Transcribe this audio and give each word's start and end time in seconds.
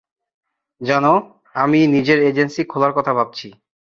জানো, 0.81 1.13
আমি 1.55 1.79
নিজের 1.87 2.19
এজেন্সি 2.23 2.61
খোলার 2.63 2.93
কথা 2.93 3.11
ভাবছি। 3.13 3.47